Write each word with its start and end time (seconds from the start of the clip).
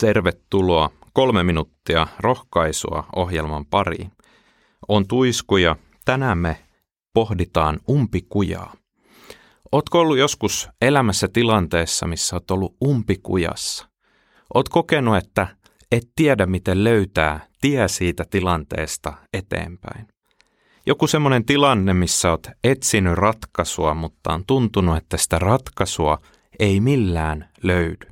Tervetuloa 0.00 0.90
kolme 1.12 1.42
minuuttia 1.42 2.06
rohkaisua 2.20 3.04
ohjelman 3.16 3.66
pariin. 3.66 4.12
On 4.88 5.08
tuiskuja. 5.08 5.76
Tänään 6.04 6.38
me 6.38 6.64
pohditaan 7.14 7.80
umpikujaa. 7.90 8.74
Ootko 9.72 10.00
ollut 10.00 10.18
joskus 10.18 10.68
elämässä 10.82 11.28
tilanteessa, 11.28 12.06
missä 12.06 12.36
oot 12.36 12.50
ollut 12.50 12.76
umpikujassa? 12.84 13.88
Oot 14.54 14.68
kokenut, 14.68 15.16
että 15.16 15.46
et 15.92 16.08
tiedä, 16.16 16.46
miten 16.46 16.84
löytää 16.84 17.46
tie 17.60 17.88
siitä 17.88 18.24
tilanteesta 18.30 19.12
eteenpäin. 19.32 20.06
Joku 20.86 21.06
semmoinen 21.06 21.44
tilanne, 21.44 21.94
missä 21.94 22.30
oot 22.30 22.46
etsinyt 22.64 23.14
ratkaisua, 23.14 23.94
mutta 23.94 24.32
on 24.32 24.44
tuntunut, 24.46 24.96
että 24.96 25.16
sitä 25.16 25.38
ratkaisua 25.38 26.18
ei 26.58 26.80
millään 26.80 27.48
löydy. 27.62 28.06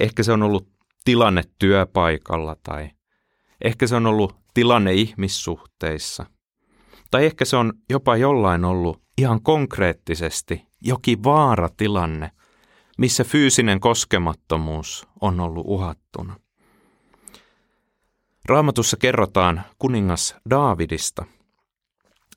Ehkä 0.00 0.22
se 0.22 0.32
on 0.32 0.42
ollut 0.42 0.73
tilanne 1.04 1.42
työpaikalla 1.58 2.56
tai 2.62 2.90
ehkä 3.64 3.86
se 3.86 3.96
on 3.96 4.06
ollut 4.06 4.36
tilanne 4.54 4.92
ihmissuhteissa. 4.92 6.26
Tai 7.10 7.26
ehkä 7.26 7.44
se 7.44 7.56
on 7.56 7.72
jopa 7.90 8.16
jollain 8.16 8.64
ollut 8.64 9.02
ihan 9.18 9.42
konkreettisesti 9.42 10.66
jokin 10.80 11.24
vaaratilanne, 11.24 12.30
missä 12.98 13.24
fyysinen 13.24 13.80
koskemattomuus 13.80 15.08
on 15.20 15.40
ollut 15.40 15.64
uhattuna. 15.66 16.36
Raamatussa 18.48 18.96
kerrotaan 18.96 19.62
kuningas 19.78 20.36
Daavidista. 20.50 21.24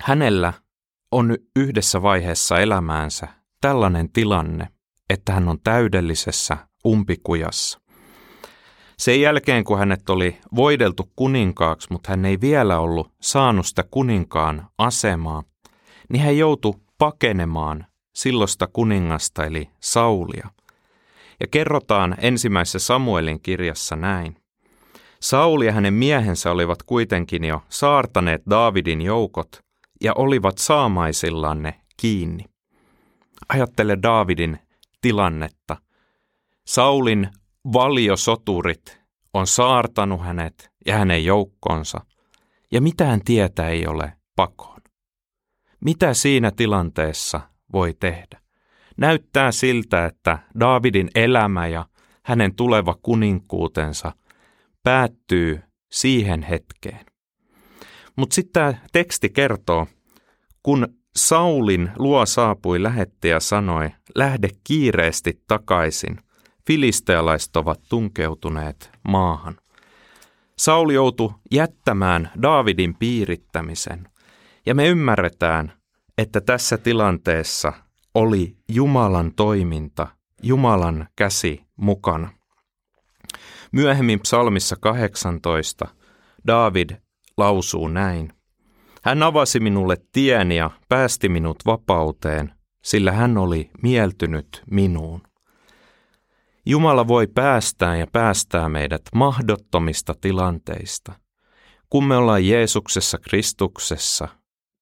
Hänellä 0.00 0.52
on 1.10 1.36
yhdessä 1.56 2.02
vaiheessa 2.02 2.58
elämäänsä 2.58 3.28
tällainen 3.60 4.12
tilanne, 4.12 4.68
että 5.10 5.32
hän 5.32 5.48
on 5.48 5.58
täydellisessä 5.64 6.56
umpikujassa. 6.86 7.83
Sen 9.04 9.20
jälkeen, 9.20 9.64
kun 9.64 9.78
hänet 9.78 10.10
oli 10.10 10.38
voideltu 10.56 11.10
kuninkaaksi, 11.16 11.88
mutta 11.90 12.10
hän 12.10 12.24
ei 12.24 12.40
vielä 12.40 12.78
ollut 12.78 13.12
saanut 13.20 13.66
sitä 13.66 13.84
kuninkaan 13.90 14.66
asemaa, 14.78 15.42
niin 16.08 16.22
hän 16.22 16.38
joutui 16.38 16.74
pakenemaan 16.98 17.86
silloista 18.14 18.66
kuningasta 18.66 19.44
eli 19.44 19.70
Saulia. 19.80 20.48
Ja 21.40 21.46
kerrotaan 21.50 22.16
ensimmäisessä 22.18 22.78
Samuelin 22.78 23.40
kirjassa 23.40 23.96
näin. 23.96 24.36
Sauli 25.20 25.66
ja 25.66 25.72
hänen 25.72 25.94
miehensä 25.94 26.50
olivat 26.50 26.82
kuitenkin 26.82 27.44
jo 27.44 27.62
saartaneet 27.68 28.42
Daavidin 28.50 29.02
joukot 29.02 29.60
ja 30.00 30.12
olivat 30.14 30.58
saamaisillanne 30.58 31.80
kiinni. 31.96 32.44
Ajattele 33.48 33.98
Daavidin 34.02 34.58
tilannetta. 35.00 35.76
Saulin 36.66 37.28
valiosoturit 37.72 39.00
on 39.34 39.46
saartanut 39.46 40.20
hänet 40.24 40.70
ja 40.86 40.98
hänen 40.98 41.24
joukkonsa, 41.24 42.00
ja 42.72 42.80
mitään 42.80 43.20
tietä 43.24 43.68
ei 43.68 43.86
ole 43.86 44.12
pakoon. 44.36 44.80
Mitä 45.84 46.14
siinä 46.14 46.50
tilanteessa 46.50 47.40
voi 47.72 47.94
tehdä? 48.00 48.40
Näyttää 48.96 49.52
siltä, 49.52 50.06
että 50.06 50.38
Daavidin 50.60 51.10
elämä 51.14 51.66
ja 51.66 51.86
hänen 52.24 52.54
tuleva 52.54 52.96
kuninkuutensa 53.02 54.12
päättyy 54.82 55.60
siihen 55.92 56.42
hetkeen. 56.42 57.06
Mutta 58.16 58.34
sitten 58.34 58.52
tämä 58.52 58.74
teksti 58.92 59.30
kertoo, 59.30 59.86
kun 60.62 60.88
Saulin 61.16 61.90
luo 61.96 62.26
saapui 62.26 62.82
lähetti 62.82 63.28
ja 63.28 63.40
sanoi, 63.40 63.90
lähde 64.14 64.48
kiireesti 64.64 65.42
takaisin, 65.48 66.20
filistealaiset 66.66 67.56
ovat 67.56 67.80
tunkeutuneet 67.88 68.90
maahan. 69.08 69.56
Sauli 70.58 70.94
joutui 70.94 71.34
jättämään 71.52 72.30
Daavidin 72.42 72.94
piirittämisen, 72.94 74.08
ja 74.66 74.74
me 74.74 74.88
ymmärretään, 74.88 75.72
että 76.18 76.40
tässä 76.40 76.78
tilanteessa 76.78 77.72
oli 78.14 78.56
Jumalan 78.68 79.32
toiminta, 79.36 80.06
Jumalan 80.42 81.08
käsi 81.16 81.64
mukana. 81.76 82.30
Myöhemmin 83.72 84.20
psalmissa 84.20 84.76
18 84.80 85.86
David 86.46 86.90
lausuu 87.36 87.88
näin. 87.88 88.32
Hän 89.02 89.22
avasi 89.22 89.60
minulle 89.60 89.96
tien 90.12 90.52
ja 90.52 90.70
päästi 90.88 91.28
minut 91.28 91.56
vapauteen, 91.66 92.52
sillä 92.84 93.12
hän 93.12 93.38
oli 93.38 93.70
mieltynyt 93.82 94.62
minuun. 94.70 95.22
Jumala 96.66 97.08
voi 97.08 97.26
päästää 97.26 97.96
ja 97.96 98.06
päästää 98.06 98.68
meidät 98.68 99.02
mahdottomista 99.14 100.14
tilanteista. 100.20 101.12
Kun 101.90 102.04
me 102.04 102.16
ollaan 102.16 102.46
Jeesuksessa 102.46 103.18
Kristuksessa, 103.18 104.28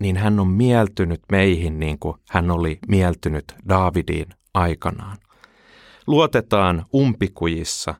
niin 0.00 0.16
hän 0.16 0.40
on 0.40 0.48
mieltynyt 0.48 1.20
meihin 1.32 1.78
niin 1.78 1.98
kuin 1.98 2.16
hän 2.30 2.50
oli 2.50 2.78
mieltynyt 2.88 3.44
Daavidiin 3.68 4.26
aikanaan. 4.54 5.16
Luotetaan 6.06 6.86
umpikujissa 6.94 7.94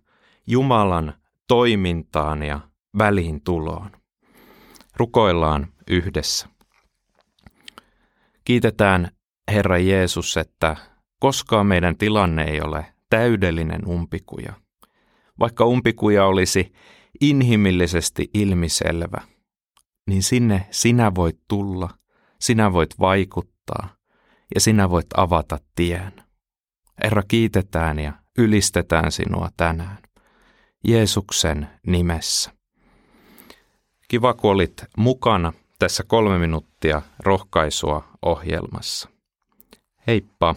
Jumalan 0.47 1.15
toimintaan 1.49 2.43
ja 2.43 2.61
väliintuloon. 2.99 3.91
Rukoillaan 4.97 5.73
yhdessä. 5.91 6.49
Kiitetään 8.45 9.11
Herra 9.53 9.79
Jeesus, 9.79 10.37
että 10.37 10.77
koskaan 11.21 11.67
meidän 11.67 11.97
tilanne 11.97 12.45
ei 12.45 12.61
ole 12.61 12.87
täydellinen 13.11 13.87
umpikuja. 13.87 14.53
Vaikka 15.39 15.65
umpikuja 15.65 16.27
olisi 16.27 16.73
inhimillisesti 17.21 18.31
ilmiselvä, 18.35 19.21
niin 20.07 20.23
sinne 20.23 20.67
sinä 20.71 21.15
voit 21.15 21.39
tulla, 21.49 21.91
sinä 22.41 22.73
voit 22.73 22.99
vaikuttaa 23.01 23.97
ja 24.55 24.61
sinä 24.61 24.91
voit 24.91 25.07
avata 25.17 25.59
tien. 25.75 26.13
Herra, 27.05 27.23
kiitetään 27.29 27.99
ja 27.99 28.13
ylistetään 28.39 29.13
sinua 29.13 29.49
tänään. 29.57 29.99
Jeesuksen 30.85 31.69
nimessä. 31.87 32.51
Kiva, 34.09 34.35
kun 34.35 34.51
olit 34.51 34.85
mukana 34.97 35.53
tässä 35.79 36.05
kolme 36.07 36.39
minuuttia 36.39 37.03
rohkaisua 37.19 38.09
ohjelmassa. 38.23 39.09
Heippa! 40.07 40.55